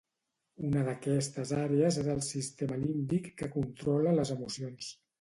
[0.69, 4.95] Una de aquestes àrees és el sistema límbic que controla les emocions